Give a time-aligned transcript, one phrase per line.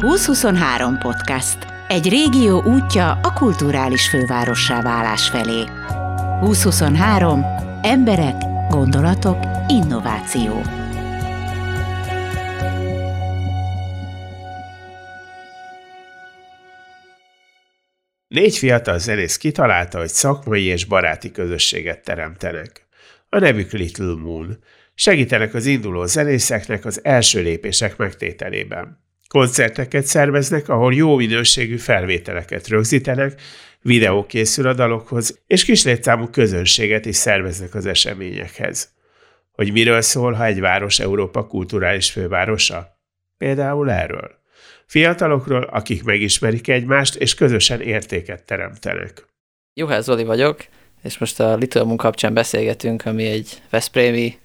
[0.00, 1.58] 2023 podcast.
[1.88, 5.64] Egy régió útja a kulturális fővárossá válás felé.
[6.40, 7.44] 2023.
[7.82, 8.34] Emberek,
[8.68, 10.62] gondolatok, innováció.
[18.28, 22.86] Négy fiatal zenész kitalálta, hogy szakmai és baráti közösséget teremtenek.
[23.28, 24.58] A nevük Little Moon.
[24.94, 29.08] Segítenek az induló zenészeknek az első lépések megtételében.
[29.34, 33.40] Koncerteket szerveznek, ahol jó minőségű felvételeket rögzítenek,
[33.82, 38.92] videó készül a dalokhoz, és kislétszámú közönséget is szerveznek az eseményekhez.
[39.52, 42.98] Hogy miről szól, ha egy város Európa kulturális fővárosa?
[43.38, 44.30] Például erről.
[44.86, 49.26] Fiatalokról, akik megismerik egymást, és közösen értéket teremtenek.
[49.74, 50.64] Juhász Zoli vagyok,
[51.02, 54.38] és most a Little Moon kapcsán beszélgetünk, ami egy Veszprémi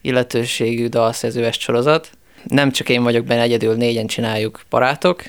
[0.00, 2.10] illetőségű dalszerzőes sorozat,
[2.44, 5.22] nem csak én vagyok benne egyedül, négyen csináljuk barátok.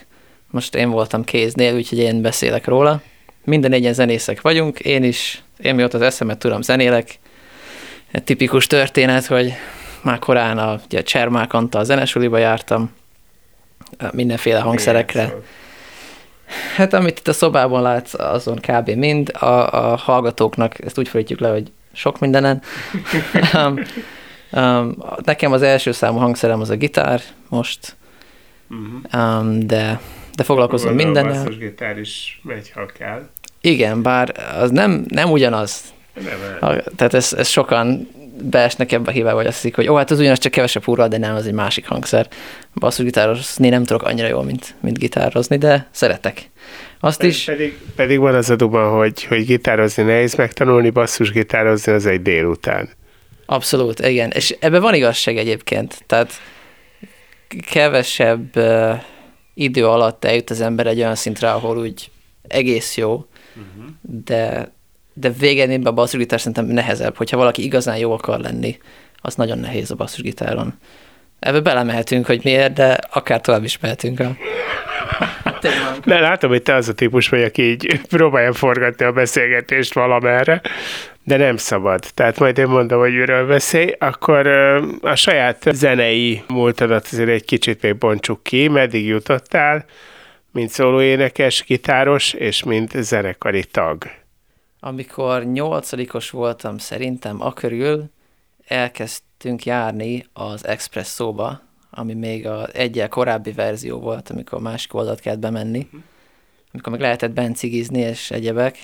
[0.51, 3.01] Most én voltam kéznél, úgyhogy én beszélek róla.
[3.45, 7.19] Minden négyen zenészek vagyunk, én is, én mióta az eszemet tudom, zenélek.
[8.11, 9.53] Egy tipikus történet, hogy
[10.01, 12.91] már korán a, ugye, a Csermák a zenesuliba jártam,
[14.11, 15.33] mindenféle hangszerekre.
[16.75, 18.89] Hát amit itt a szobában látsz, azon kb.
[18.89, 19.31] mind.
[19.39, 22.61] A, a hallgatóknak ezt úgy fordítjuk le, hogy sok mindenen.
[24.55, 27.95] Um, nekem az első számú hangszerem az a gitár most,
[28.69, 29.41] uh-huh.
[29.41, 29.99] um, de,
[30.35, 31.45] de foglalkozom mindennel.
[31.47, 33.29] A gitár is megy, ha kell.
[33.61, 35.81] Igen, bár az nem, nem ugyanaz.
[36.13, 36.81] Nem, nem.
[36.95, 38.07] Tehát ez, ez sokan
[38.41, 41.07] beesnek ebbe a hibába, vagy azt hiszik, hogy ó, hát az ugyanaz csak kevesebb hurral,
[41.07, 42.27] de nem, az egy másik hangszer.
[42.73, 46.49] Basszusgitározni nem tudok annyira jól, mint, mint gitározni, de szeretek.
[46.99, 47.43] Azt pedig, is...
[47.43, 52.89] Pedig, pedig van az a duban, hogy, hogy gitározni nehéz megtanulni, basszusgitározni az egy délután.
[53.45, 54.31] Abszolút, igen.
[54.31, 56.03] És ebben van igazság egyébként.
[56.05, 56.31] Tehát
[57.71, 59.01] kevesebb uh,
[59.53, 62.11] idő alatt eljut az ember egy olyan szintre, ahol úgy
[62.47, 63.91] egész jó, uh-huh.
[64.01, 64.71] de,
[65.13, 67.17] de végén a basszusgitár szerintem nehezebb.
[67.17, 68.77] Hogyha valaki igazán jó akar lenni,
[69.21, 70.73] az nagyon nehéz a basszusgitáron.
[71.39, 74.35] Ebbe belemehetünk, hogy miért, de akár tovább is mehetünk a
[76.05, 80.61] de látom, hogy te az a típus vagy, aki így próbálja forgatni a beszélgetést valamerre
[81.23, 82.05] de nem szabad.
[82.13, 84.47] Tehát majd én mondom, hogy miről beszélj, akkor
[85.01, 89.85] a saját zenei múltadat azért egy kicsit még bontsuk ki, meddig jutottál,
[90.51, 94.03] mint szólóénekes, gitáros, és mint zenekari tag.
[94.79, 98.03] Amikor nyolcadikos voltam szerintem, akörül
[98.67, 105.39] elkezdtünk járni az Expresszóba, ami még a egyel korábbi verzió volt, amikor másik oldalt kellett
[105.39, 105.89] bemenni,
[106.71, 108.77] amikor meg lehetett bencigizni és egyebek.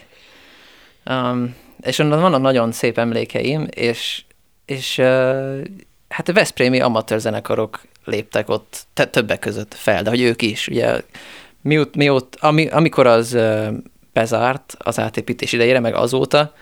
[1.06, 4.24] Um, és onnan vannak nagyon szép emlékeim, és,
[4.66, 4.98] és
[6.10, 10.68] hát a Veszprémi amatőr zenekarok léptek ott te, többek között fel, de hogy ők is,
[10.68, 11.02] ugye
[11.62, 13.38] miut, miut, ami, amikor az
[14.14, 16.54] bezárt az átépítés idejére, meg azóta,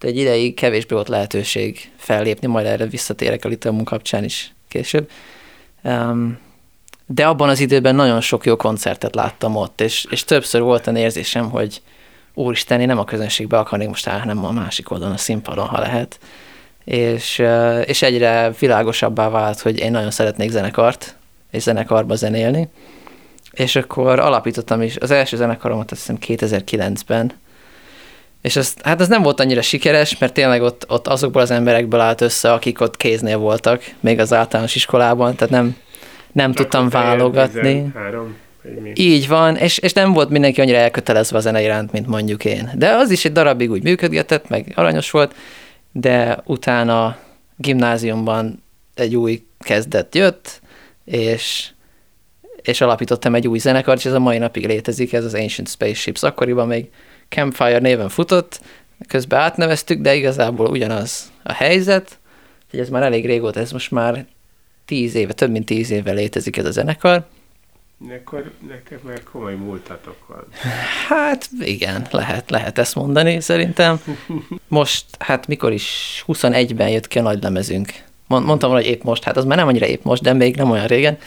[0.00, 5.10] egy ideig kevésbé volt lehetőség fellépni, majd erre visszatérek a Little kapcsán is később.
[5.82, 6.38] Um,
[7.06, 10.96] de abban az időben nagyon sok jó koncertet láttam ott, és, és többször volt an
[10.96, 11.82] érzésem, hogy,
[12.34, 15.80] úristen, én nem a közönségbe akarnék most állni, hanem a másik oldalon, a színpadon, ha
[15.80, 16.18] lehet.
[16.84, 17.42] És,
[17.84, 21.16] és egyre világosabbá vált, hogy én nagyon szeretnék zenekart,
[21.50, 22.68] és zenekarba zenélni.
[23.50, 27.32] És akkor alapítottam is, az első zenekaromat azt hiszem 2009-ben,
[28.44, 32.00] és az, hát az nem volt annyira sikeres, mert tényleg ott, ott azokból az emberekből
[32.00, 35.76] állt össze, akik ott kéznél voltak, még az általános iskolában, tehát nem,
[36.32, 37.82] nem tudtam válogatni.
[37.84, 38.36] 13.
[38.94, 42.70] Így van, és, és nem volt mindenki annyira elkötelezve a zene iránt, mint mondjuk én.
[42.74, 45.34] De az is egy darabig úgy működgetett, meg aranyos volt,
[45.92, 47.16] de utána
[47.56, 48.62] gimnáziumban
[48.94, 50.60] egy új kezdet jött,
[51.04, 51.70] és,
[52.62, 56.22] és alapítottam egy új zenekart, és ez a mai napig létezik, ez az Ancient Spaceships.
[56.22, 56.90] Akkoriban még
[57.28, 58.60] Campfire néven futott,
[59.08, 62.18] közben átneveztük, de igazából ugyanaz a helyzet,
[62.70, 64.26] hogy ez már elég régóta, ez most már
[64.84, 67.26] tíz éve, több mint tíz éve létezik ez a zenekar,
[68.10, 70.44] akkor nektek már komoly múltatok van.
[71.08, 74.00] Hát igen, lehet, lehet ezt mondani szerintem.
[74.68, 77.92] Most, hát mikor is 21-ben jött ki a nagy lemezünk.
[78.26, 80.70] Mondtam volna, hogy épp most, hát az már nem annyira épp most, de még nem
[80.70, 81.18] olyan régen.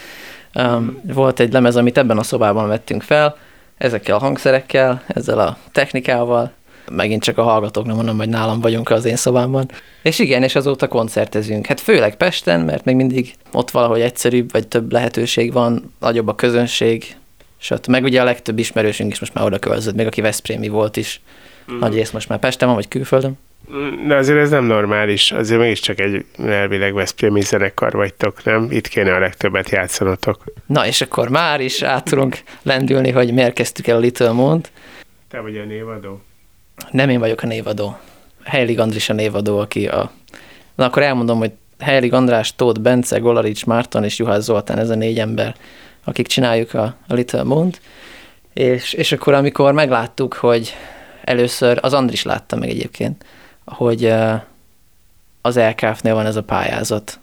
[0.53, 3.38] Um, volt egy lemez, amit ebben a szobában vettünk fel,
[3.77, 6.51] ezekkel a hangszerekkel, ezzel a technikával,
[6.91, 9.69] megint csak a hallgatóknak mondom, hogy nálam vagyunk az én szobámban.
[10.01, 11.65] És igen, és azóta koncertezünk.
[11.65, 16.35] Hát főleg Pesten, mert még mindig ott valahogy egyszerűbb, vagy több lehetőség van, nagyobb a
[16.35, 17.15] közönség,
[17.57, 17.87] stb.
[17.87, 21.21] Meg ugye a legtöbb ismerősünk is most már oda költözött, még aki Veszprémi volt is.
[21.71, 21.79] Mm.
[21.79, 23.37] Nagy rész most már Pesten van, vagy külföldön.
[24.07, 28.67] De azért ez nem normális, azért mégiscsak egy elvileg Veszprémi zenekar vagytok, nem?
[28.71, 30.43] Itt kéne a legtöbbet játszanotok.
[30.65, 34.71] Na, és akkor már is át tudunk lendülni, hogy miért kezdtük el a Little Moon-t.
[35.29, 36.21] Te vagy a névadó?
[36.91, 37.97] Nem én vagyok a névadó.
[38.44, 40.12] Heilig Andris a névadó, aki a...
[40.75, 44.95] Na, akkor elmondom, hogy Heilig András, Tóth Bence, Golarics Márton és Juhász Zoltán, ez a
[44.95, 45.56] négy ember,
[46.03, 47.81] akik csináljuk a, a Little Moon-t.
[48.53, 50.74] És, és akkor, amikor megláttuk, hogy
[51.24, 53.25] először, az Andris látta meg egyébként,
[53.65, 54.13] hogy
[55.41, 57.19] az LKF-nél van ez a pályázat,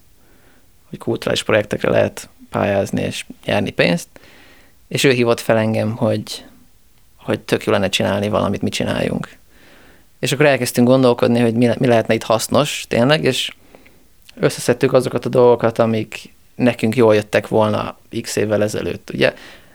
[0.89, 4.09] hogy kulturális projektekre lehet pályázni és nyerni pénzt,
[4.89, 6.45] és ő hívott fel engem, hogy,
[7.17, 9.29] hogy tök jó lenne csinálni valamit, mit csináljunk.
[10.25, 13.53] És akkor elkezdtünk gondolkodni, hogy mi, mi lehetne itt hasznos tényleg, és
[14.41, 19.11] összeszedtük azokat a dolgokat, amik nekünk jól jöttek volna x évvel ezelőtt.
[19.13, 19.35] Ugye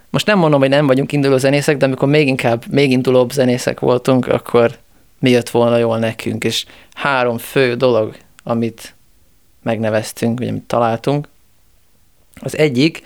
[0.09, 3.79] most nem mondom, hogy nem vagyunk induló zenészek, de amikor még inkább, még indulóbb zenészek
[3.79, 4.77] voltunk, akkor
[5.19, 8.95] mi jött volna jól nekünk, és három fő dolog, amit
[9.63, 11.27] megneveztünk, vagy amit találtunk.
[12.41, 13.03] Az egyik,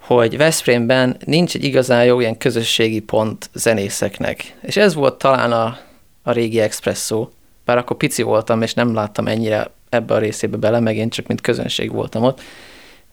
[0.00, 4.56] hogy Veszprémben nincs egy igazán jó ilyen közösségi pont zenészeknek.
[4.60, 5.78] És ez volt talán a,
[6.22, 7.28] a régi Expresso,
[7.64, 11.26] bár akkor pici voltam, és nem láttam ennyire ebbe a részébe bele, meg én csak
[11.26, 12.40] mint közönség voltam ott.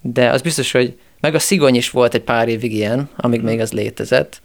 [0.01, 3.45] De az biztos, hogy meg a Szigony is volt egy pár évig ilyen, amíg mm.
[3.45, 4.41] még az létezett.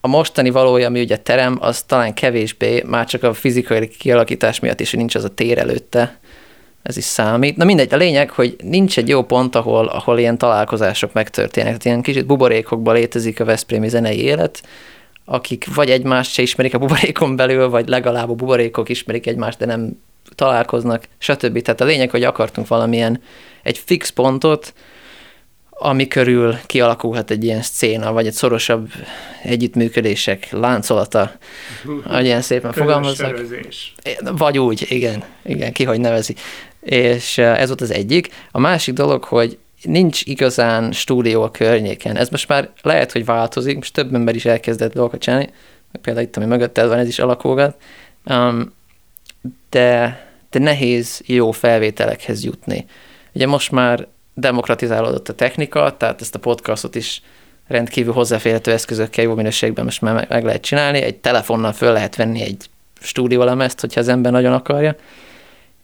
[0.00, 4.80] A mostani valója, ami ugye terem, az talán kevésbé, már csak a fizikai kialakítás miatt
[4.80, 6.18] is, hogy nincs az a tér előtte,
[6.82, 7.56] ez is számít.
[7.56, 11.68] Na mindegy, a lényeg, hogy nincs egy jó pont, ahol, ahol ilyen találkozások megtörténnek.
[11.68, 14.62] Tehát ilyen kicsit buborékokban létezik a Veszprémi zenei élet,
[15.24, 19.66] akik vagy egymást se ismerik a buborékon belül, vagy legalább a buborékok ismerik egymást, de
[19.66, 20.00] nem
[20.34, 21.62] találkoznak, stb.
[21.62, 23.22] Tehát a lényeg, hogy akartunk valamilyen
[23.62, 24.74] egy fix pontot,
[25.70, 28.90] ami körül kialakulhat egy ilyen széna, vagy egy szorosabb
[29.42, 31.32] együttműködések láncolata,
[32.04, 33.40] hogy ilyen szépen fogalmazzak.
[34.20, 36.34] Vagy úgy, igen, igen, ki hogy nevezi.
[36.80, 38.28] És eh, ez volt az egyik.
[38.50, 42.16] A másik dolog, hogy nincs igazán stúdió a környéken.
[42.16, 45.50] Ez most már lehet, hogy változik, most több ember is elkezdett dolgokat csinálni,
[46.02, 47.76] például itt, ami mögötted van, ez is alakulgat,
[48.24, 48.72] um,
[49.70, 50.20] de,
[50.50, 52.86] de nehéz jó felvételekhez jutni.
[53.32, 57.22] Ugye most már demokratizálódott a technika, tehát ezt a podcastot is
[57.66, 61.00] rendkívül hozzáférhető eszközökkel jó minőségben most már meg lehet csinálni.
[61.00, 62.70] Egy telefonnal föl lehet venni egy
[63.00, 64.96] stúdiólemezt, hogyha az ember nagyon akarja.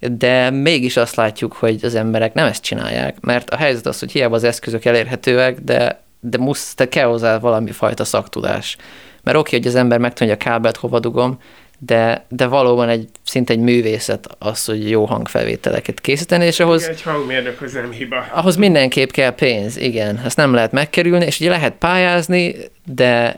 [0.00, 4.12] De mégis azt látjuk, hogy az emberek nem ezt csinálják, mert a helyzet az, hogy
[4.12, 8.76] hiába az eszközök elérhetőek, de, de musz, te kell hozzá valami fajta szaktudás.
[9.22, 11.38] Mert oké, hogy az ember hogy a kábelt hova dugom,
[11.78, 16.88] de, de valóban egy szinte egy művészet az, hogy jó hangfelvételeket készíteni, és ahhoz...
[16.88, 18.26] Egy hangmérnök az nem hiba.
[18.32, 20.20] Ahhoz mindenképp kell pénz, igen.
[20.24, 22.54] Ezt nem lehet megkerülni, és ugye lehet pályázni,
[22.84, 23.36] de,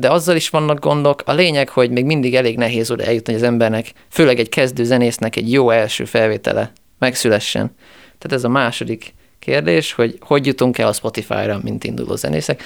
[0.00, 1.22] de azzal is vannak gondok.
[1.24, 5.36] A lényeg, hogy még mindig elég nehéz oda eljutni az embernek, főleg egy kezdő zenésznek
[5.36, 7.74] egy jó első felvétele megszülessen.
[8.18, 12.62] Tehát ez a második kérdés, hogy hogy jutunk el a Spotify-ra, mint induló zenészek.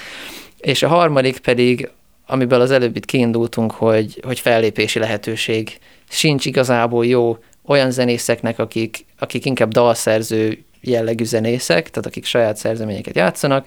[0.59, 1.91] És a harmadik pedig
[2.27, 5.79] amiből az előbb itt kiindultunk, hogy, hogy fellépési lehetőség
[6.09, 13.17] sincs igazából jó olyan zenészeknek, akik, akik inkább dalszerző jellegű zenészek, tehát akik saját szerzeményeket
[13.17, 13.67] játszanak,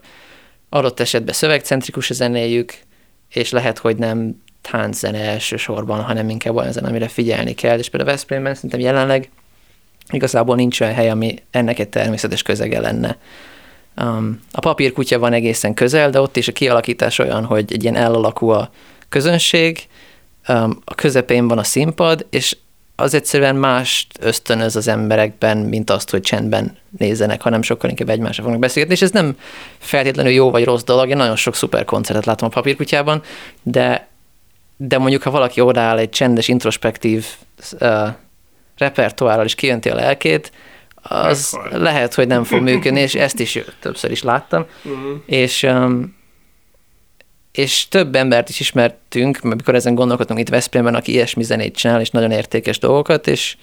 [0.70, 2.74] adott esetben szövegcentrikus a zenéjük,
[3.30, 4.42] és lehet, hogy nem
[4.92, 9.30] zene elsősorban, hanem inkább olyan zene, amire figyelni kell, és például Veszprémben szerintem jelenleg
[10.12, 13.18] igazából nincs olyan hely, ami ennek egy természetes közege lenne.
[14.02, 17.96] Um, a papírkutya van egészen közel, de ott is a kialakítás olyan, hogy egy ilyen
[17.96, 18.70] elalakú a
[19.10, 19.88] közönség,
[20.48, 22.58] um, a közepén van a színpad, és
[23.00, 28.44] az egyszerűen más ösztönöz az emberekben, mint azt, hogy csendben nézzenek, hanem sokkal inkább egymásra
[28.44, 29.38] fognak beszélgetni, és ez nem
[29.78, 33.22] feltétlenül jó vagy rossz dolog, én nagyon sok szuper koncertet látom a papírkutyában,
[33.64, 34.08] de,
[34.78, 37.26] de mondjuk, ha valaki odaáll egy csendes, introspektív
[37.80, 38.08] uh,
[38.78, 40.52] repertoárral, és kijönti a lelkét,
[41.02, 44.66] az lehet, hogy nem fog működni, és ezt is többször is láttam.
[44.84, 45.22] Uh-huh.
[45.26, 46.17] És, um,
[47.58, 52.10] és több embert is ismertünk, amikor ezen gondolkodtunk itt Veszprémben, aki ilyesmi zenét csinál, és
[52.10, 53.58] nagyon értékes dolgokat, és,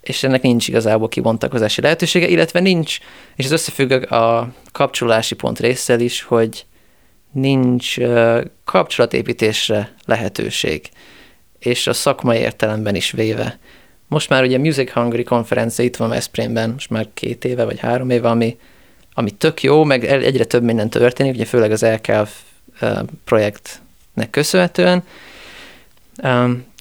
[0.00, 2.98] és ennek nincs igazából kibontakozási lehetősége, illetve nincs,
[3.36, 6.64] és ez összefügg a kapcsolási pont résszel is, hogy
[7.32, 7.96] nincs
[8.64, 10.88] kapcsolatépítésre lehetőség,
[11.58, 13.58] és a szakmai értelemben is véve.
[14.08, 18.10] Most már ugye Music Hungary konferencia itt van Veszprémben, most már két éve vagy három
[18.10, 18.56] éve, ami,
[19.12, 22.46] ami tök jó, meg egyre több minden történik, ugye főleg az LKF
[23.24, 25.02] projektnek köszönhetően,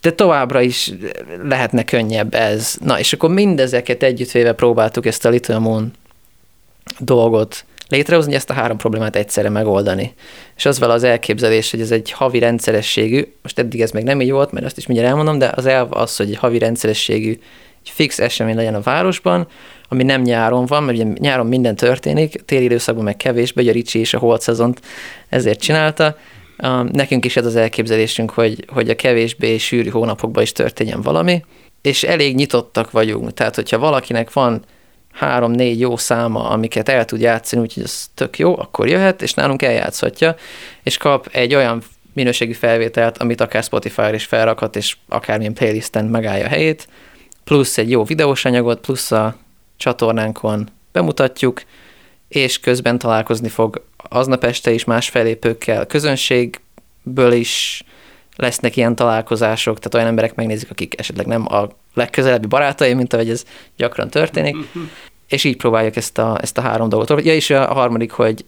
[0.02, 0.92] de továbbra is
[1.44, 2.78] lehetne könnyebb ez.
[2.84, 5.92] Na, és akkor mindezeket együttvéve próbáltuk ezt a Little Moon
[7.00, 10.14] dolgot létrehozni, ezt a három problémát egyszerre megoldani.
[10.56, 14.22] És az vele az elképzelés, hogy ez egy havi rendszerességű, most eddig ez még nem
[14.22, 17.40] így volt, mert azt is mindjárt elmondom, de az elv az, hogy egy havi rendszerességű,
[17.88, 19.48] egy fix esemény legyen a városban,
[19.90, 24.00] ami nem nyáron van, mert ugye nyáron minden történik, téli időszakban meg kevésbé, ugye Ricsi
[24.00, 24.82] és a holt szezont
[25.30, 26.18] ezért csinálta.
[26.92, 31.46] Nekünk is ez az elképzelésünk, hogy, hogy a kevésbé sűrű hónapokban is történjen valami,
[31.82, 33.34] és elég nyitottak vagyunk.
[33.34, 34.64] Tehát, hogyha valakinek van
[35.14, 39.62] három-négy jó száma, amiket el tud játszani, úgyhogy ez tök jó, akkor jöhet, és nálunk
[39.62, 40.36] eljátszhatja,
[40.84, 46.46] és kap egy olyan minőségű felvételt, amit akár Spotify-ra is felrakhat, és akármilyen playlisten megállja
[46.46, 46.88] a helyét,
[47.48, 49.36] plusz egy jó videós anyagot, plusz a
[49.78, 51.62] csatornánkon bemutatjuk,
[52.28, 57.84] és közben találkozni fog aznap este is más felépőkkel, közönségből is
[58.36, 63.30] lesznek ilyen találkozások, tehát olyan emberek megnézik, akik esetleg nem a legközelebbi barátai, mint ahogy
[63.30, 63.44] ez
[63.78, 64.56] gyakran történik,
[65.28, 67.26] és így próbáljuk ezt a, ezt a három dolgot.
[67.26, 68.46] Ja, és a harmadik, hogy,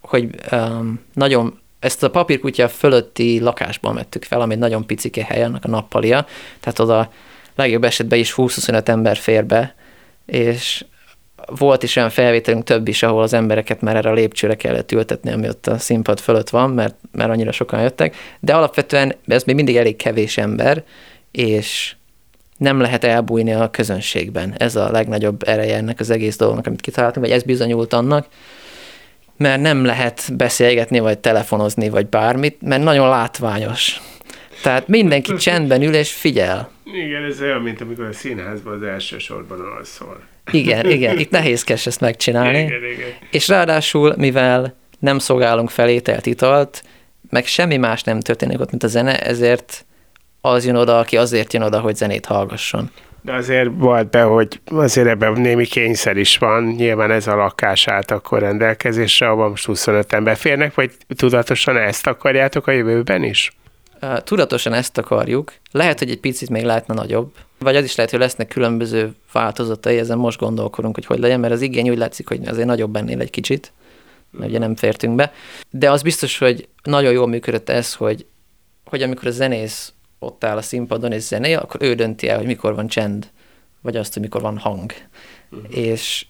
[0.00, 5.42] hogy um, nagyon ezt a papírkutya fölötti lakásban vettük fel, ami egy nagyon picike hely,
[5.42, 6.26] annak a nappalia,
[6.60, 7.10] tehát oda
[7.54, 9.74] legjobb esetben is 20-25 ember fér be,
[10.26, 10.84] és
[11.46, 15.32] volt is olyan felvételünk több is, ahol az embereket már erre a lépcsőre kellett ültetni,
[15.32, 19.54] ami ott a színpad fölött van, mert, mert annyira sokan jöttek, de alapvetően ez még
[19.54, 20.84] mindig elég kevés ember,
[21.30, 21.94] és
[22.56, 24.54] nem lehet elbújni a közönségben.
[24.56, 28.26] Ez a legnagyobb ereje ennek az egész dolognak, amit kitaláltunk, vagy ez bizonyult annak,
[29.36, 34.00] mert nem lehet beszélgetni, vagy telefonozni, vagy bármit, mert nagyon látványos.
[34.62, 36.70] Tehát mindenki csendben ül és figyel.
[36.84, 40.20] Igen, ez olyan, mint amikor a színházban az első sorban alszol.
[40.50, 42.58] Igen, igen, itt nehézkes ezt megcsinálni.
[42.58, 43.08] Igen, igen.
[43.30, 46.82] És ráadásul, mivel nem szolgálunk felételt italt,
[47.30, 49.84] meg semmi más nem történik ott, mint a zene, ezért
[50.40, 52.90] az jön oda, aki azért jön oda, hogy zenét hallgasson.
[53.22, 57.88] De azért volt be, hogy azért ebben némi kényszer is van, nyilván ez a lakás
[57.88, 63.52] állt akkor rendelkezésre, ahol most 25 ember férnek, vagy tudatosan ezt akarjátok a jövőben is?
[64.24, 65.52] Tudatosan ezt akarjuk.
[65.70, 69.98] Lehet, hogy egy picit még lehetne nagyobb, vagy az is lehet, hogy lesznek különböző változatai,
[69.98, 73.20] ezen most gondolkodunk, hogy hogy legyen, mert az igény úgy látszik, hogy azért nagyobb ennél
[73.20, 73.72] egy kicsit,
[74.30, 75.32] mert ugye nem fértünk be.
[75.70, 78.26] De az biztos, hogy nagyon jól működött ez, hogy,
[78.84, 82.46] hogy amikor a zenész ott áll a színpadon és zenél, akkor ő dönti el, hogy
[82.46, 83.30] mikor van csend,
[83.80, 84.92] vagy azt, hogy mikor van hang.
[85.50, 85.76] Uh-huh.
[85.76, 86.26] És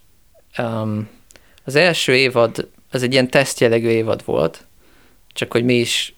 [0.59, 1.09] um,
[1.65, 4.67] az első évad, az egy ilyen tesztjelegű évad volt,
[5.33, 6.15] csak hogy mi is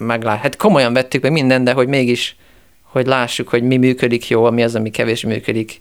[0.00, 0.40] meglát.
[0.40, 2.36] Hát komolyan vettük meg minden, de hogy mégis,
[2.82, 5.80] hogy lássuk, hogy mi működik jól, mi az, ami kevés működik,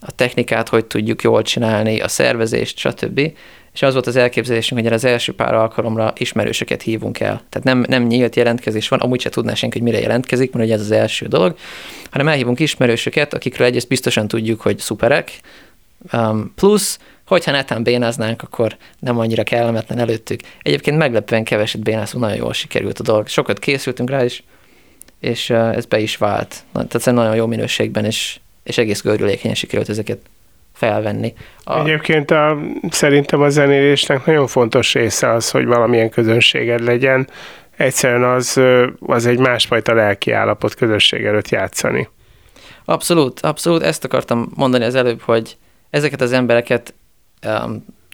[0.00, 3.20] a technikát hogy tudjuk jól csinálni, a szervezést, stb
[3.78, 7.42] és az volt az elképzelésünk, hogy az első pár alkalomra ismerősöket hívunk el.
[7.48, 10.74] Tehát nem, nem nyílt jelentkezés van, amúgy se tudná senki, hogy mire jelentkezik, mert ugye
[10.74, 11.56] ez az első dolog,
[12.10, 15.40] hanem elhívunk ismerősöket, akikről egyrészt biztosan tudjuk, hogy szuperek,
[16.12, 16.98] um, plusz,
[17.28, 20.40] hogyha netán bénáznánk, akkor nem annyira kellemetlen előttük.
[20.62, 23.26] Egyébként meglepően keveset bénázunk, nagyon jól sikerült a dolog.
[23.26, 24.42] Sokat készültünk rá, is,
[25.20, 26.56] és ez be is vált.
[26.72, 30.18] Tehát nagyon jó minőségben, és, és egész görülékenyen sikerült ezeket
[30.72, 31.34] felvenni.
[31.64, 31.80] A...
[31.80, 32.58] Egyébként a,
[32.90, 37.28] szerintem a zenélésnek nagyon fontos része az, hogy valamilyen közönséged legyen.
[37.76, 38.60] Egyszerűen az,
[39.00, 42.08] az egy másfajta lelki állapot közösség előtt játszani.
[42.84, 43.82] Abszolút, abszolút.
[43.82, 45.56] Ezt akartam mondani az előbb, hogy
[45.90, 46.94] ezeket az embereket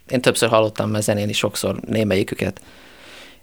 [0.09, 2.61] én többször hallottam már zenélni sokszor némelyiküket,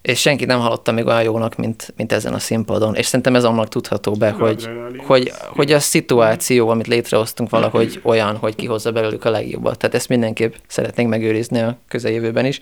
[0.02, 2.96] és senkit nem hallottam még olyan jónak, mint, mint ezen a színpadon.
[2.96, 8.36] És szerintem ez annak tudható be, hogy, hogy, hogy a szituáció, amit létrehoztunk valahogy olyan,
[8.36, 9.78] hogy kihozza belőlük a legjobbat.
[9.78, 12.60] Tehát ezt mindenképp szeretnénk megőrizni a közeljövőben is.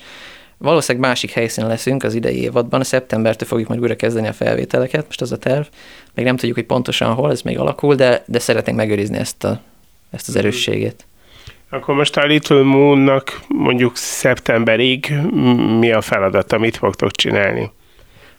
[0.58, 5.06] Valószínűleg másik helyszínen leszünk az idei évadban, a szeptembertől fogjuk majd újra kezdeni a felvételeket,
[5.06, 5.66] most az a terv.
[6.14, 9.62] Még nem tudjuk, hogy pontosan hol, ez még alakul, de, de szeretnénk megőrizni ezt, a,
[10.12, 11.06] ezt az erősségét.
[11.72, 15.14] Akkor most a Little Moon-nak mondjuk szeptemberig
[15.80, 17.72] mi a feladat, amit fogtok csinálni?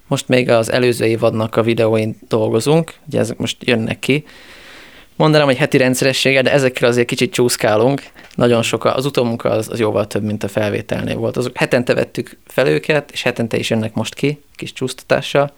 [0.07, 4.25] Most még az előző évadnak a videóin dolgozunk, ugye ezek most jönnek ki.
[5.17, 8.03] Mondanám, hogy heti rendszeressége, de ezekkel azért kicsit csúszkálunk.
[8.35, 11.37] Nagyon sok, az utómunka az, az jóval több, mint a felvételnél volt.
[11.37, 15.53] Azok hetente vettük fel őket, és hetente is jönnek most ki, kis csúsztatással.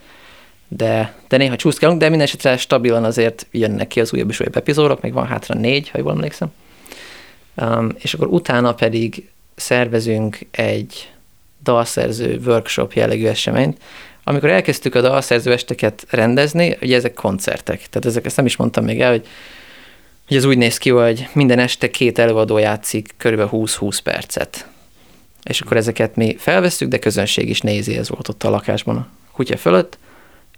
[0.69, 4.57] De, de néha csúszkálunk, de minden esetre stabilan azért jönnek ki az újabb és újabb
[4.57, 6.53] epizódok, még van hátra négy, ha jól emlékszem.
[7.57, 11.13] Um, és akkor utána pedig szervezünk egy
[11.63, 13.79] dalszerző workshop jellegű eseményt,
[14.25, 17.77] amikor elkezdtük a dalszerző esteket rendezni, ugye ezek koncertek.
[17.77, 19.27] Tehát ezek, ezt nem is mondtam még el, hogy,
[20.29, 23.41] hogy ez úgy néz ki, hogy minden este két előadó játszik kb.
[23.53, 24.67] 20-20 percet.
[25.43, 29.09] És akkor ezeket mi felveszünk, de közönség is nézi, ez volt ott a lakásban a
[29.33, 29.99] kutya fölött,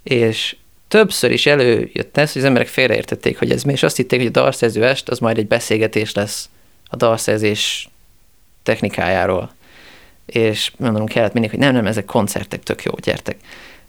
[0.03, 0.55] és
[0.87, 4.27] többször is előjött ez, hogy az emberek félreértették, hogy ez mi, és azt hitték, hogy
[4.27, 6.49] a dalszerző est az majd egy beszélgetés lesz
[6.87, 7.89] a dalszerzés
[8.63, 9.53] technikájáról.
[10.25, 13.37] és mondom kellett mindig, hogy nem, nem, ezek koncertek, tök jó, gyertek.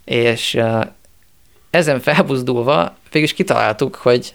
[0.04, 0.84] És uh,
[1.70, 4.34] ezen felbuzdulva végül is kitaláltuk, hogy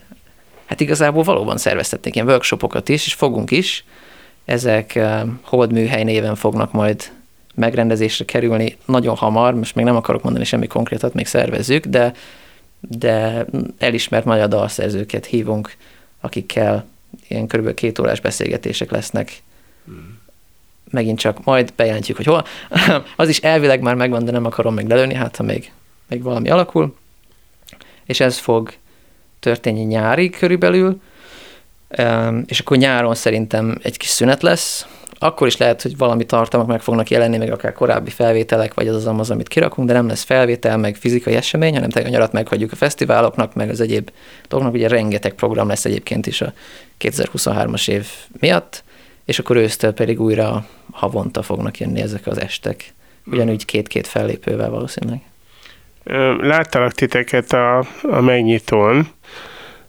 [0.66, 3.86] hát igazából valóban szerveztetnék ilyen workshopokat is, és fogunk is.
[4.46, 7.12] Ezek uh, Hold műhely néven fognak majd
[7.56, 12.14] megrendezésre kerülni nagyon hamar, most még nem akarok mondani semmi konkrétat, még szervezzük, de,
[12.80, 13.46] de
[13.78, 15.76] elismert magyar dalszerzőket hívunk,
[16.22, 16.86] akikkel
[17.28, 19.42] ilyen körülbelül két órás beszélgetések lesznek.
[19.86, 20.20] Hmm.
[20.92, 22.46] Megint csak majd bejelentjük, hogy hol.
[23.16, 25.72] Az is elvileg már megvan, de nem akarom még lelőni, hát ha még,
[26.08, 26.96] még valami alakul.
[28.06, 28.74] És ez fog
[29.40, 31.02] történni nyári körülbelül,
[32.46, 34.88] és akkor nyáron szerintem egy kis szünet lesz,
[35.24, 39.06] akkor is lehet, hogy valami tartalmak meg fognak jelenni, meg akár korábbi felvételek, vagy az
[39.08, 42.72] az, amit kirakunk, de nem lesz felvétel, meg fizikai esemény, hanem tényleg a nyarat meghagyjuk
[42.72, 44.10] a fesztiváloknak, meg az egyéb
[44.48, 44.78] dolgoknak.
[44.78, 46.54] Ugye rengeteg program lesz egyébként is a
[47.00, 48.08] 2023-as év
[48.40, 48.84] miatt,
[49.26, 52.94] és akkor ősztől pedig újra havonta fognak jönni ezek az estek.
[53.26, 55.22] Ugyanúgy két-két fellépővel valószínűleg.
[56.42, 59.08] Láttalak titeket a, a megnyitón,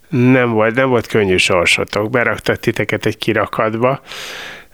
[0.08, 4.00] nem volt, nem volt könnyű sorsotok, beraktak titeket egy kirakatba,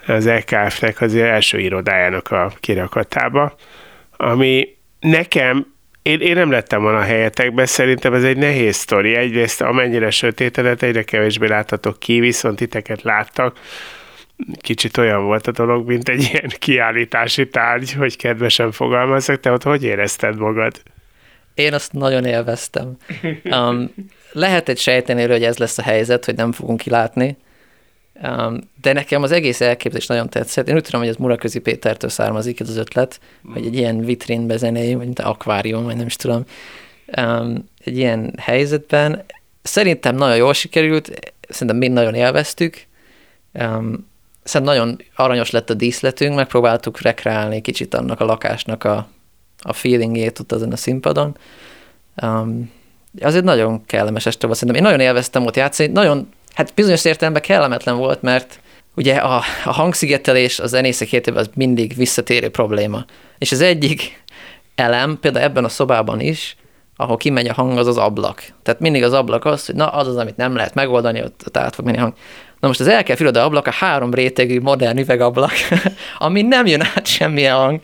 [0.08, 3.54] az EKF-nek az első irodájának a kirakatába,
[4.16, 5.66] ami nekem
[6.08, 9.14] én, én nem lettem volna a helyetekben, szerintem ez egy nehéz sztori.
[9.14, 13.58] Egyrészt amennyire sötétedett, egyre kevésbé láthatok ki, viszont titeket láttak.
[14.60, 19.40] Kicsit olyan volt a dolog, mint egy ilyen kiállítási tárgy, hogy kedvesen fogalmazok.
[19.40, 20.82] Te ott hogy érezted magad?
[21.54, 22.96] Én azt nagyon élveztem.
[23.44, 23.94] Um,
[24.64, 27.36] egy sejteni, hogy ez lesz a helyzet, hogy nem fogunk kilátni,
[28.80, 30.68] de nekem az egész elképzelés nagyon tetszett.
[30.68, 33.52] Én úgy tudom, hogy ez Muraközi Pétertől származik ez az ötlet, mm.
[33.52, 36.44] hogy egy ilyen vitrínbe zenéj, vagy mint akvárium, vagy nem is tudom.
[37.84, 39.24] Egy ilyen helyzetben
[39.62, 42.86] szerintem nagyon jól sikerült, szerintem mind nagyon élveztük.
[44.42, 49.08] Szerintem nagyon aranyos lett a díszletünk, megpróbáltuk rekreálni kicsit annak a lakásnak a,
[49.58, 51.36] a feelingét ott azon a színpadon.
[52.22, 52.70] Um,
[53.20, 54.84] azért nagyon kellemes este volt szerintem.
[54.84, 58.60] Én nagyon élveztem ott játszani, nagyon hát bizonyos értelemben kellemetlen volt, mert
[58.94, 63.04] ugye a, a hangszigetelés az zenészek életében az mindig visszatérő probléma.
[63.38, 64.22] És az egyik
[64.74, 66.56] elem, például ebben a szobában is,
[66.96, 68.42] ahol kimegy a hang, az az ablak.
[68.62, 71.56] Tehát mindig az ablak az, hogy na, az az, amit nem lehet megoldani, ott, ott
[71.56, 72.14] át fog menni a hang.
[72.60, 75.52] Na most az el kell a ablak, a három rétegű modern üvegablak,
[76.18, 77.80] ami nem jön át semmilyen hang.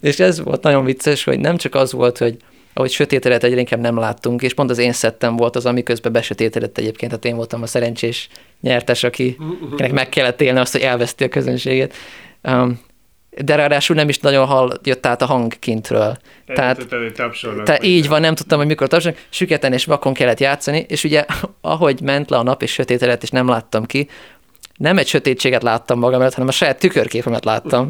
[0.00, 2.36] És ez volt nagyon vicces, hogy nem csak az volt, hogy
[2.78, 6.12] ahogy sötétedet egyre inkább nem láttunk, és pont az én szettem volt az, ami közben
[6.12, 8.28] besötétedett egyébként, tehát én voltam a szerencsés
[8.60, 9.36] nyertes, aki,
[9.72, 11.94] akinek meg kellett élni azt, hogy elveszti a közönséget.
[12.42, 12.80] Um,
[13.44, 16.16] de ráadásul nem is nagyon hall, jött át a hang kintről.
[16.46, 16.86] Tehát,
[17.64, 21.24] tehát így van, nem tudtam, hogy mikor tapsolnak, süketen és vakon kellett játszani, és ugye
[21.60, 24.08] ahogy ment le a nap és sötétedett, és nem láttam ki,
[24.76, 27.88] nem egy sötétséget láttam magam előtt, hanem a saját tükörképemet láttam.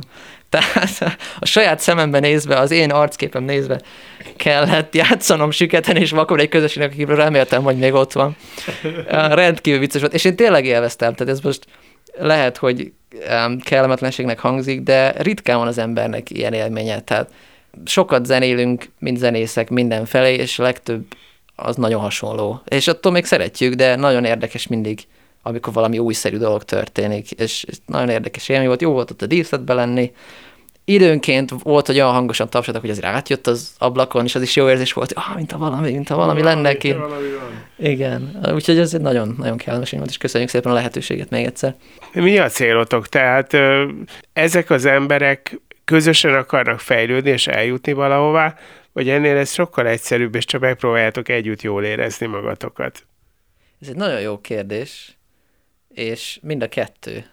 [0.49, 3.81] Tehát a saját szememben nézve, az én arcképem nézve
[4.37, 8.37] kellett játszanom süketen és vakon egy közösségnek, akiből reméltem, hogy még ott van.
[9.09, 11.67] Rendkívül vicces volt, és én tényleg élveztem, tehát ez most
[12.19, 12.93] lehet, hogy
[13.65, 17.31] kellemetlenségnek hangzik, de ritkán van az embernek ilyen élménye, tehát
[17.85, 21.05] sokat zenélünk, mint zenészek mindenfelé, és legtöbb
[21.57, 22.63] az nagyon hasonló.
[22.69, 25.01] És attól még szeretjük, de nagyon érdekes mindig
[25.43, 29.27] amikor valami újszerű dolog történik, és, és nagyon érdekes élmény volt, jó volt ott a
[29.27, 30.13] díszletbe lenni,
[30.89, 34.69] időnként volt, hogy olyan hangosan tapsoltak, hogy azért átjött az ablakon, és az is jó
[34.69, 36.93] érzés volt, hogy ah, mint a valami, mint a valami, valami lenne ki.
[36.93, 37.27] Valami.
[37.79, 41.75] Igen, úgyhogy ez egy nagyon, nagyon kellemes volt, és köszönjük szépen a lehetőséget még egyszer.
[42.13, 43.09] Mi a célotok?
[43.09, 43.57] Tehát
[44.33, 48.55] ezek az emberek közösen akarnak fejlődni és eljutni valahová,
[48.93, 53.07] vagy ennél ez sokkal egyszerűbb, és csak megpróbáljátok együtt jól érezni magatokat?
[53.81, 55.18] Ez egy nagyon jó kérdés
[55.99, 57.25] és mind a kettő.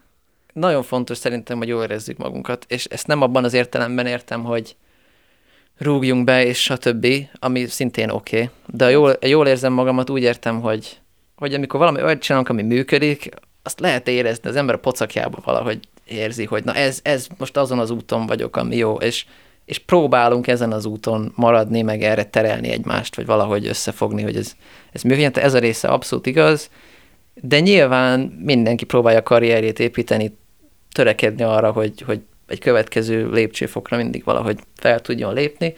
[0.54, 4.76] Nagyon fontos szerintem, hogy jól érezzük magunkat, és ezt nem abban az értelemben értem, hogy
[5.78, 7.08] rúgjunk be, és stb.,
[7.40, 8.36] ami szintén oké.
[8.36, 8.50] Okay.
[8.66, 11.00] De jól, jól érzem magamat, úgy értem, hogy,
[11.36, 13.30] hogy amikor valami olyat csinálunk, ami működik,
[13.64, 17.80] azt lehet érezni, az ember a pocakjában valahogy érzi, hogy na ez, ez most azon
[17.80, 19.26] az úton vagyok, ami jó, és,
[19.66, 24.54] és próbálunk ezen az úton maradni, meg erre terelni egymást, vagy valahogy összefogni, hogy ez,
[24.92, 25.32] ez működjön.
[25.34, 26.70] Ez a része abszolút igaz,
[27.42, 30.38] de nyilván mindenki próbálja a karrierjét építeni,
[30.92, 35.74] törekedni arra, hogy, hogy egy következő lépcsőfokra mindig valahogy fel tudjon lépni,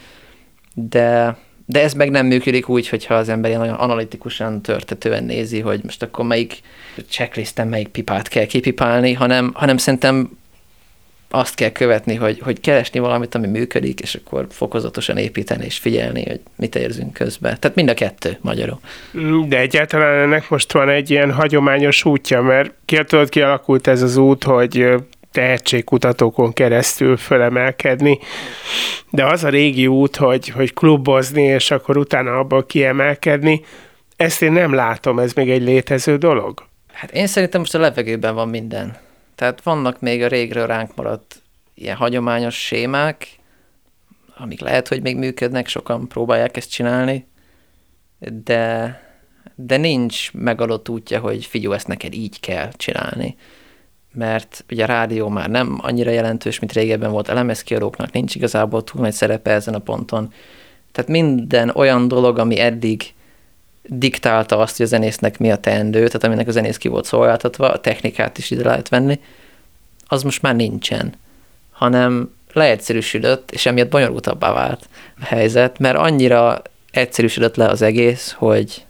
[0.74, 5.60] de, de ez meg nem működik úgy, hogyha az ember ilyen nagyon analitikusan, törtetően nézi,
[5.60, 6.60] hogy most akkor melyik
[7.08, 10.38] checklisten melyik pipát kell kipipálni, hanem, hanem szerintem
[11.30, 16.24] azt kell követni, hogy, hogy keresni valamit, ami működik, és akkor fokozatosan építeni és figyelni,
[16.26, 17.56] hogy mit érzünk közben.
[17.60, 18.80] Tehát mind a kettő magyarul.
[19.48, 22.72] De egyáltalán ennek most van egy ilyen hagyományos útja, mert
[23.06, 24.86] tudod, kialakult ez az út, hogy
[25.32, 28.18] tehetségkutatókon keresztül fölemelkedni,
[29.10, 33.60] de az a régi út, hogy, hogy klubozni, és akkor utána abban kiemelkedni,
[34.16, 36.66] ezt én nem látom, ez még egy létező dolog.
[36.92, 38.96] Hát én szerintem most a levegőben van minden.
[39.38, 41.42] Tehát vannak még a régről ránk maradt
[41.74, 43.38] ilyen hagyományos sémák,
[44.36, 47.26] amik lehet, hogy még működnek, sokan próbálják ezt csinálni,
[48.18, 49.00] de,
[49.54, 53.36] de nincs megadott útja, hogy figyelj, ezt neked így kell csinálni.
[54.12, 58.84] Mert ugye a rádió már nem annyira jelentős, mint régebben volt, a kiadóknak nincs igazából
[58.84, 60.32] túl nagy szerepe ezen a ponton.
[60.92, 63.14] Tehát minden olyan dolog, ami eddig
[63.88, 67.70] diktálta azt, hogy a zenésznek mi a teendő, tehát aminek a zenész ki volt szolgáltatva,
[67.70, 69.20] a technikát is ide lehet venni,
[70.06, 71.14] az most már nincsen,
[71.70, 74.88] hanem leegyszerűsödött, és emiatt bonyolultabbá vált
[75.20, 78.86] a helyzet, mert annyira egyszerűsödött le az egész, hogy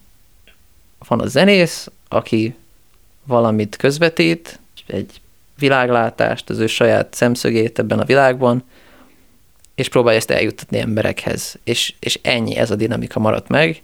[1.08, 2.54] van a zenész, aki
[3.24, 5.20] valamit közvetít, egy
[5.58, 8.64] világlátást, az ő saját szemszögét ebben a világban,
[9.74, 11.58] és próbálja ezt eljuttatni emberekhez.
[11.64, 13.82] És, és ennyi, ez a dinamika maradt meg,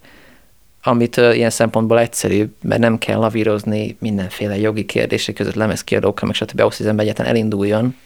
[0.87, 6.61] amit ilyen szempontból egyszerűbb, mert nem kell lavírozni mindenféle jogi kérdések között lemezkiadókkal, meg stb.
[6.61, 7.97] ahhoz, hogy az ember elinduljon,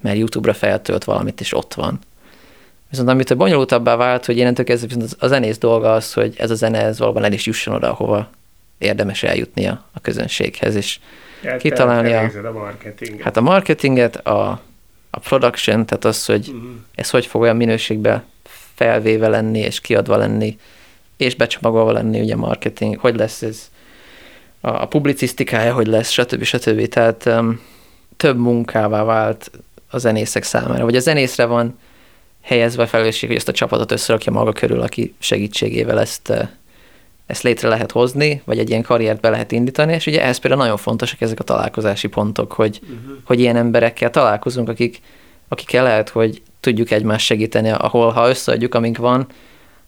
[0.00, 1.98] mert YouTube-ra feltölt valamit, és ott van.
[2.90, 6.54] Viszont amit a bonyolultabbá vált, hogy innentől kezdve a zenész dolga az, hogy ez a
[6.54, 8.30] zene ez valóban el is jusson oda, ahova
[8.78, 10.98] érdemes eljutnia a közönséghez, és
[11.42, 13.22] ja, kitalálni a, a marketinget.
[13.22, 14.60] Hát a marketinget, a,
[15.10, 16.70] a production, tehát az, hogy uh-huh.
[16.94, 18.22] ez hogy fog olyan minőségben
[18.74, 20.58] felvéve lenni, és kiadva lenni,
[21.20, 23.70] és becsomagolva lenni, ugye marketing, hogy lesz ez,
[24.60, 26.42] a, a publicisztikája, hogy lesz, stb.
[26.42, 26.88] stb.
[26.88, 27.60] Tehát um,
[28.16, 29.50] több munkává vált
[29.90, 31.78] a zenészek számára, vagy a zenészre van
[32.40, 36.32] helyezve a felelősség, hogy ezt a csapatot összerakja maga körül, aki segítségével ezt,
[37.26, 40.62] ezt létre lehet hozni, vagy egy ilyen karriert be lehet indítani, és ugye ehhez például
[40.62, 43.16] nagyon fontosak ezek a találkozási pontok, hogy, uh-huh.
[43.24, 45.00] hogy ilyen emberekkel találkozunk, akik,
[45.48, 49.26] akikkel lehet, hogy tudjuk egymást segíteni, ahol ha összeadjuk, amink van,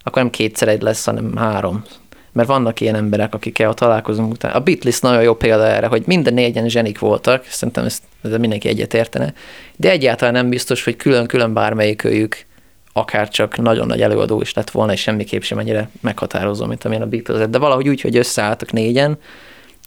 [0.02, 1.84] akkor nem kétszer egy lesz, hanem három.
[2.32, 4.54] Mert vannak ilyen emberek, akikkel találkozunk utána.
[4.54, 8.02] A Beatles nagyon jó példa erre, hogy minden négyen zsenik voltak, szerintem ezt,
[8.38, 9.34] mindenki egyet értene,
[9.76, 12.44] de egyáltalán nem biztos, hogy külön-külön bármelyik őjük
[12.92, 17.02] akár csak nagyon nagy előadó is lett volna, és semmiképp sem ennyire meghatározó, mint amilyen
[17.02, 19.18] a Beatles De valahogy úgy, hogy összeálltak négyen,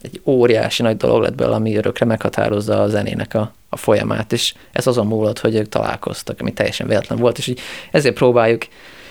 [0.01, 4.53] egy óriási nagy dolog lett belőle, ami örökre meghatározza a zenének a, a folyamát, és
[4.71, 7.59] ez azon múlott, hogy ők találkoztak, ami teljesen véletlen volt, és így
[7.91, 8.65] ezért próbáljuk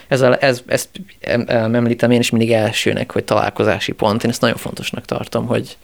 [0.08, 0.88] ez ez, ezt
[1.46, 4.24] említem én is mindig elsőnek, hogy találkozási pont.
[4.24, 5.76] Én ezt nagyon fontosnak tartom, hogy,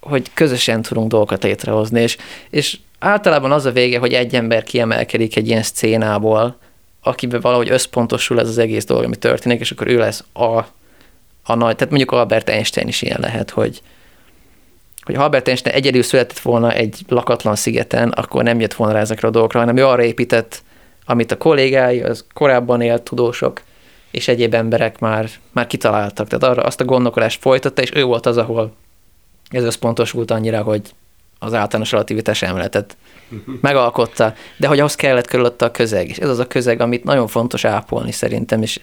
[0.00, 2.16] hogy közösen tudunk dolgokat létrehozni, és,
[2.50, 6.58] és általában az a vége, hogy egy ember kiemelkedik egy ilyen szcénából,
[7.02, 10.58] akiben valahogy összpontosul ez az egész dolog, ami történik, és akkor ő lesz a,
[11.42, 13.82] a nagy, tehát mondjuk Albert Einstein is ilyen lehet, hogy,
[15.02, 19.00] hogy ha Albert Einstein egyedül született volna egy lakatlan szigeten, akkor nem jött volna rá
[19.00, 20.62] ezekre a dolgokra, hanem ő arra épített
[21.06, 23.60] amit a kollégái, az korábban élt tudósok
[24.10, 26.28] és egyéb emberek már, már kitaláltak.
[26.28, 28.72] Tehát arra azt a gondolkodást folytatta, és ő volt az, ahol
[29.50, 30.82] ez összpontosult annyira, hogy
[31.38, 32.96] az általános relativitás emletet
[33.60, 37.26] megalkotta, de hogy ahhoz kellett körülötte a közeg, és ez az a közeg, amit nagyon
[37.26, 38.80] fontos ápolni szerintem, és,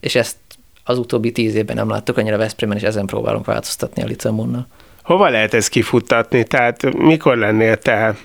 [0.00, 0.36] és ezt
[0.84, 4.66] az utóbbi tíz évben nem láttuk annyira Veszprémben, és ezen próbálunk változtatni a Licemunnal.
[5.02, 6.44] Hova lehet ezt kifuttatni?
[6.44, 8.16] Tehát mikor lennél te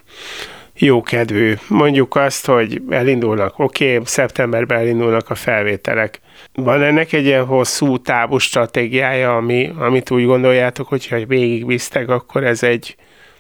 [0.80, 1.54] jókedvű.
[1.68, 6.20] Mondjuk azt, hogy elindulnak, oké, okay, szeptemberben elindulnak a felvételek.
[6.54, 12.64] Van ennek egy ilyen hosszú távú stratégiája, ami, amit úgy gondoljátok, hogyha végigvisztek, akkor ez
[12.64, 12.96] egy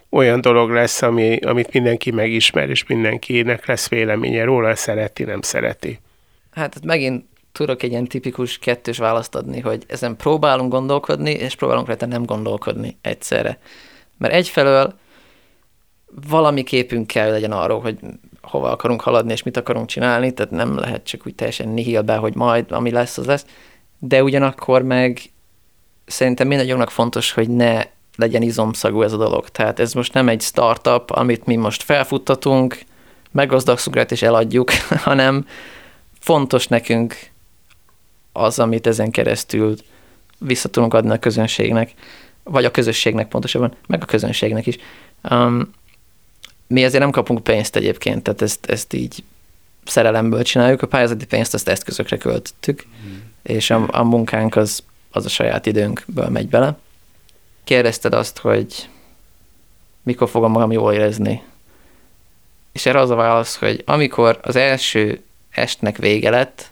[0.09, 5.99] olyan dolog lesz, ami, amit mindenki megismer, és mindenkinek lesz véleménye róla, szereti, nem szereti.
[6.51, 11.87] Hát megint tudok egy ilyen tipikus kettős választ adni, hogy ezen próbálunk gondolkodni, és próbálunk
[11.87, 13.59] rajta nem gondolkodni egyszerre.
[14.17, 14.93] Mert egyfelől
[16.29, 17.97] valami képünk kell legyen arról, hogy
[18.41, 22.35] hova akarunk haladni, és mit akarunk csinálni, tehát nem lehet csak úgy teljesen nihilbe, hogy
[22.35, 23.45] majd ami lesz, az lesz,
[23.99, 25.21] de ugyanakkor meg
[26.05, 27.83] szerintem mindannyiunknak fontos, hogy ne
[28.15, 29.49] legyen izomszagú ez a dolog.
[29.49, 32.79] Tehát ez most nem egy startup, amit mi most felfuttatunk,
[33.31, 34.71] meggazdagszunk és eladjuk,
[35.09, 35.45] hanem
[36.19, 37.15] fontos nekünk
[38.31, 39.75] az, amit ezen keresztül
[40.39, 41.93] vissza tudunk adni a közönségnek,
[42.43, 44.77] vagy a közösségnek pontosabban, meg a közönségnek is.
[45.29, 45.73] Um,
[46.69, 49.23] mi ezért nem kapunk pénzt egyébként, tehát ezt, ezt így
[49.85, 53.17] szerelemből csináljuk, a pályázati pénzt azt eszközökre költöttük, mm.
[53.43, 56.77] és a, a munkánk az, az a saját időnkből megy bele.
[57.63, 58.89] Kérdezted azt, hogy
[60.03, 61.41] mikor fogom magam jól érezni.
[62.71, 66.71] És erre az a válasz, hogy amikor az első estnek vége lett,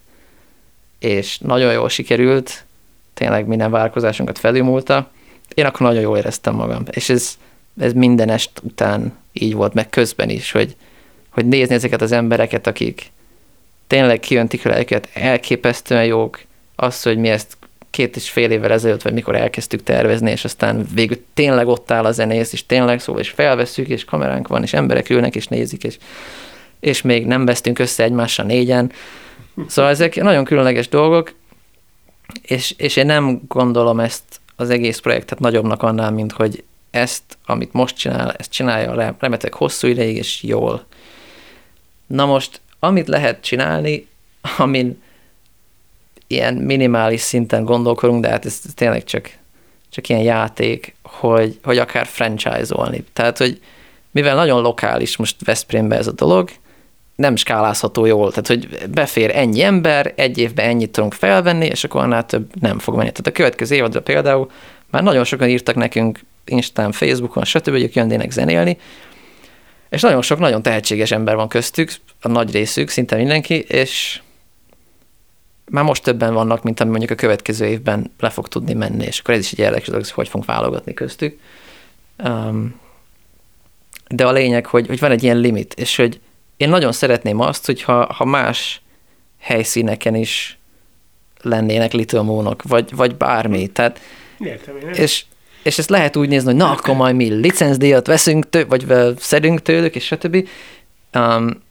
[0.99, 2.65] és nagyon jól sikerült,
[3.13, 5.11] tényleg minden vállalkozásunkat felülmúlta,
[5.53, 6.83] én akkor nagyon jól éreztem magam.
[6.89, 7.37] És ez,
[7.79, 10.75] ez minden est után így volt, meg közben is, hogy,
[11.29, 13.11] hogy nézni ezeket az embereket, akik
[13.87, 16.41] tényleg kijöntik a lelket, elképesztően jók,
[16.75, 17.57] az, hogy mi ezt
[17.89, 22.05] két és fél évvel ezelőtt, vagy mikor elkezdtük tervezni, és aztán végül tényleg ott áll
[22.05, 25.83] a zenész, és tényleg szóval, és felveszünk, és kameránk van, és emberek ülnek, és nézik,
[25.83, 25.97] és,
[26.79, 28.91] és még nem vesztünk össze egymással négyen.
[29.67, 31.33] Szóval ezek nagyon különleges dolgok,
[32.41, 34.23] és, és én nem gondolom ezt
[34.55, 36.63] az egész projektet nagyobbnak annál, mint hogy
[36.97, 40.85] ezt, amit most csinál, ezt csinálja remetek hosszú ideig, és jól.
[42.07, 44.07] Na most, amit lehet csinálni,
[44.57, 45.01] amin
[46.27, 49.29] ilyen minimális szinten gondolkodunk, de hát ez tényleg csak,
[49.89, 53.03] csak ilyen játék, hogy, hogy akár franchise-olni.
[53.13, 53.61] Tehát, hogy
[54.11, 56.49] mivel nagyon lokális most Veszprémbe ez a dolog,
[57.15, 62.01] nem skálázható jól, tehát hogy befér ennyi ember, egy évben ennyit tudunk felvenni, és akkor
[62.01, 63.11] annál több nem fog menni.
[63.11, 64.51] Tehát a következő évadra például
[64.89, 68.77] már nagyon sokan írtak nekünk Instán, Facebookon, stb., hogy ők jönnének zenélni,
[69.89, 74.21] és nagyon sok nagyon tehetséges ember van köztük, a nagy részük, szinte mindenki, és
[75.69, 79.19] már most többen vannak, mint ami mondjuk a következő évben le fog tudni menni, és
[79.19, 81.39] akkor ez is egy érdekes dolog, hogy fogunk válogatni köztük.
[82.23, 82.79] Um,
[84.09, 86.19] de a lényeg, hogy, hogy van egy ilyen limit, és hogy
[86.57, 88.81] én nagyon szeretném azt, hogyha ha más
[89.39, 90.57] helyszíneken is
[91.41, 93.67] lennének Little Moonok, vagy, vagy bármi.
[93.67, 93.99] Tehát,
[94.39, 95.25] Értem, és,
[95.67, 98.85] és ezt lehet úgy nézni, hogy na, akkor majd mi licencdíjat veszünk, tő, vagy
[99.17, 100.47] szedünk tőlük, és stb.
[101.13, 101.61] Um,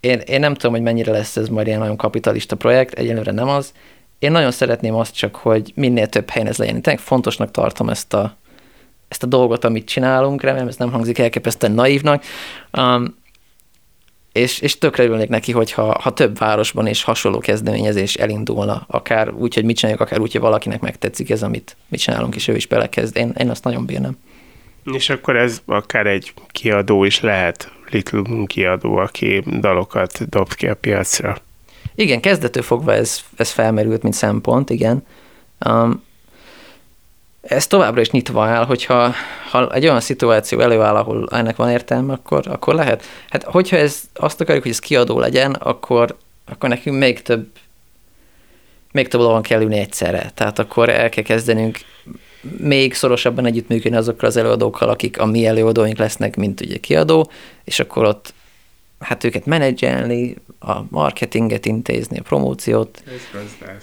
[0.00, 3.48] én, én nem tudom, hogy mennyire lesz ez majd ilyen nagyon kapitalista projekt, egyelőre nem
[3.48, 3.72] az.
[4.18, 6.74] Én nagyon szeretném azt csak, hogy minél több helyen ez legyen.
[6.74, 8.36] Én tényleg fontosnak tartom ezt a,
[9.08, 12.24] ezt a dolgot, amit csinálunk, remélem ez nem hangzik elképesztően naívnak,
[12.78, 13.16] um,
[14.38, 19.54] és, és tökre örülnék neki, hogyha ha több városban és hasonló kezdeményezés elindulna, akár úgy,
[19.54, 22.66] hogy mit csináljuk, akár úgy, hogy valakinek megtetszik ez, amit mit csinálunk, és ő is
[22.66, 23.16] belekezd.
[23.16, 24.16] Én, én azt nagyon bírnám.
[24.92, 30.66] És akkor ez akár egy kiadó is lehet, Little Moon kiadó, aki dalokat dob ki
[30.66, 31.36] a piacra.
[31.94, 35.06] Igen, kezdetől fogva ez, ez felmerült, mint szempont, igen.
[35.66, 36.02] Um,
[37.48, 39.12] ez továbbra is nyitva áll, hogyha
[39.50, 43.04] ha egy olyan szituáció előáll, ahol ennek van értelme, akkor, akkor lehet.
[43.30, 47.46] Hát hogyha ez azt akarjuk, hogy ez kiadó legyen, akkor, akkor nekünk még több
[48.92, 50.30] még több lovon kell ülni egyszerre.
[50.34, 51.78] Tehát akkor el kell kezdenünk
[52.58, 57.30] még szorosabban együttműködni azokkal az előadókkal, akik a mi előadóink lesznek, mint ugye kiadó,
[57.64, 58.34] és akkor ott
[59.00, 63.02] hát őket menedzselni, a marketinget intézni, a promóciót,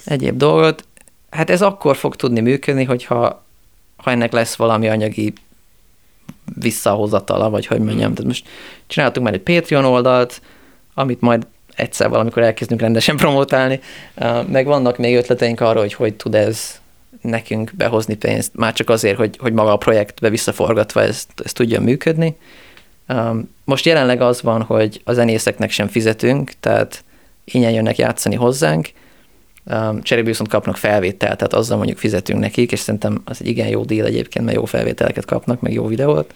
[0.05, 0.85] egyéb dolgot.
[1.29, 3.44] Hát ez akkor fog tudni működni, hogyha
[4.05, 5.33] ha ennek lesz valami anyagi
[6.59, 8.13] visszahozatala, vagy hogy mondjam.
[8.13, 8.47] Tehát most
[8.87, 10.41] csináltunk már egy Patreon oldalt,
[10.93, 13.79] amit majd egyszer valamikor elkezdünk rendesen promotálni,
[14.47, 16.79] meg vannak még ötleteink arra, hogy hogy tud ez
[17.21, 21.83] nekünk behozni pénzt, már csak azért, hogy, hogy maga a projektbe visszaforgatva ez, ez tudjon
[21.83, 22.35] működni.
[23.63, 27.03] Most jelenleg az van, hogy a zenészeknek sem fizetünk, tehát
[27.43, 28.89] ingyen jönnek játszani hozzánk,
[30.01, 33.83] cserébe viszont kapnak felvételt, tehát azzal mondjuk fizetünk nekik, és szerintem az egy igen jó
[33.83, 36.33] díl egyébként, mert jó felvételeket kapnak, meg jó videót,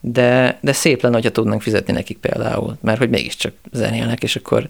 [0.00, 4.68] de, de szép lenne, hogyha tudnánk fizetni nekik például, mert hogy mégiscsak zenélnek, és akkor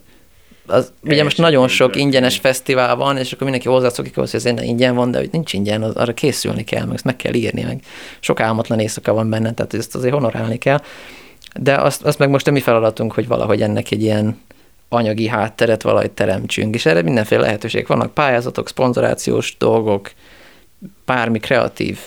[0.65, 4.61] az, ugye most nagyon sok ingyenes fesztivál van, és akkor mindenki hozzászokik ahhoz, hogy ez
[4.63, 7.63] ingyen van, de hogy nincs ingyen, az, arra készülni kell, meg ezt meg kell írni,
[7.63, 7.81] meg
[8.19, 10.81] sok álmatlan éjszaka van benne, tehát ezt azért honorálni kell.
[11.59, 14.37] De azt, azt meg most a mi feladatunk, hogy valahogy ennek egy ilyen
[14.89, 20.11] anyagi hátteret valahogy teremtsünk, és erre mindenféle lehetőség vannak, pályázatok, szponzorációs dolgok,
[21.05, 21.99] bármi kreatív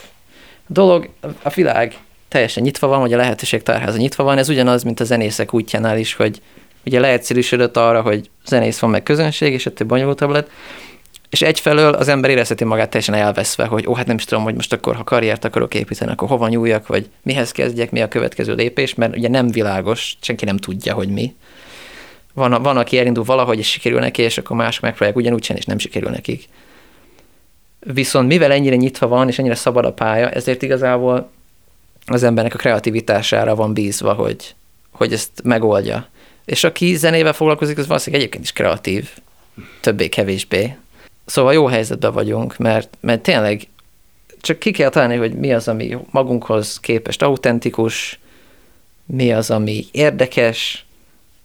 [0.66, 1.08] dolog,
[1.42, 5.04] a világ teljesen nyitva van, vagy a lehetőség tárháza nyitva van, ez ugyanaz, mint a
[5.04, 6.42] zenészek útjánál is, hogy
[6.86, 10.50] ugye leegyszerűsödött arra, hogy zenész van meg közönség, és ettől bonyolultabb lett,
[11.30, 14.54] és egyfelől az ember érezheti magát teljesen elveszve, hogy ó, hát nem is tudom, hogy
[14.54, 18.54] most akkor, ha karriert akarok építeni, akkor hova nyúljak, vagy mihez kezdjek, mi a következő
[18.54, 21.34] lépés, mert ugye nem világos, senki nem tudja, hogy mi.
[22.32, 25.66] Van, van aki elindul valahogy, és sikerül neki, és akkor más megpróbálják ugyanúgy csinálni, és
[25.66, 26.48] nem sikerül nekik.
[27.80, 31.30] Viszont mivel ennyire nyitva van, és ennyire szabad a pálya, ezért igazából
[32.06, 34.54] az embernek a kreativitására van bízva, hogy,
[34.90, 36.08] hogy ezt megoldja.
[36.44, 39.10] És aki zenével foglalkozik, az valószínűleg egyébként is kreatív,
[39.80, 40.76] többé-kevésbé.
[41.24, 43.66] Szóval jó helyzetben vagyunk, mert, mert tényleg
[44.40, 48.20] csak ki kell találni, hogy mi az, ami magunkhoz képest autentikus,
[49.06, 50.84] mi az, ami érdekes,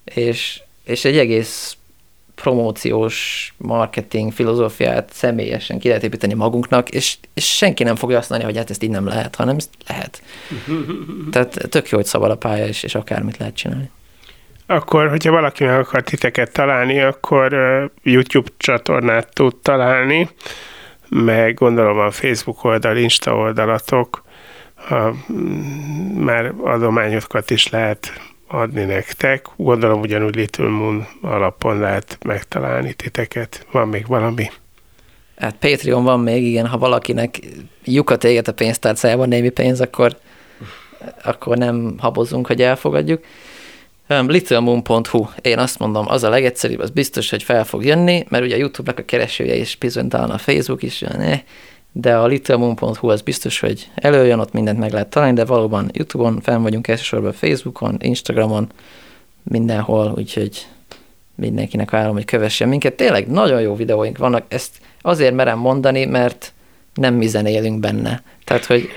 [0.04, 1.76] és, és egy egész
[2.34, 8.50] promóciós marketing filozófiát személyesen ki lehet építeni magunknak, és, és senki nem fogja azt mondani,
[8.50, 10.22] hogy hát ezt így nem lehet, hanem ezt lehet.
[11.32, 13.90] Tehát tök jó, hogy szabad a pálya, és, és akármit lehet csinálni.
[14.66, 17.52] Akkor, hogyha valaki meg akar titeket találni, akkor
[18.02, 20.28] YouTube csatornát tud találni,
[21.08, 24.22] meg gondolom a Facebook oldal, Insta oldalatok,
[24.74, 28.12] ha mm, már adományokat is lehet
[28.48, 29.46] adni nektek.
[29.56, 33.66] Gondolom ugyanúgy Little Moon alapon lehet megtalálni titeket.
[33.70, 34.50] Van még valami?
[35.36, 37.38] Hát Patreon van még, igen, ha valakinek
[37.84, 40.16] lyukat éget a pénztárcájában némi pénz, akkor,
[41.24, 43.24] akkor nem habozunk, hogy elfogadjuk.
[44.08, 48.54] Littlemoon.hu, én azt mondom, az a legegyszerűbb, az biztos, hogy fel fog jönni, mert ugye
[48.54, 51.40] a YouTube-nak a keresője is bizonytalan, a Facebook is, ne,
[51.92, 56.40] de a littlemoon.hu az biztos, hogy előjön, ott mindent meg lehet találni, de valóban YouTube-on
[56.40, 58.72] fenn vagyunk elsősorban Facebookon, Instagramon,
[59.42, 60.66] mindenhol, úgyhogy
[61.34, 62.94] mindenkinek várom, hogy kövessen minket.
[62.94, 64.70] Tényleg nagyon jó videóink vannak, ezt
[65.00, 66.52] azért merem mondani, mert
[66.94, 68.22] nem mi zenélünk benne.
[68.44, 68.88] Tehát, hogy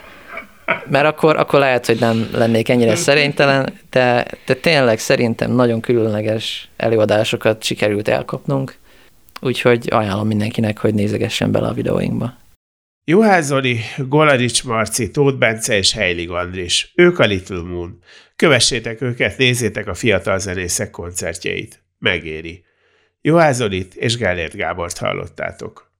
[0.89, 6.69] mert akkor, akkor lehet, hogy nem lennék ennyire szerénytelen, de, de tényleg szerintem nagyon különleges
[6.77, 8.77] előadásokat sikerült elkapnunk,
[9.41, 12.33] úgyhogy ajánlom mindenkinek, hogy nézegessen bele a videóinkba.
[13.03, 16.91] Juhász Zoli, Golarics Marci, Tóth Bence és Heilig Andris.
[16.95, 18.03] Ők a Little Moon.
[18.35, 21.83] Kövessétek őket, nézzétek a fiatal zenészek koncertjeit.
[21.99, 22.65] Megéri.
[23.21, 25.90] Juhász Zolit és Gellért Gábort hallottátok.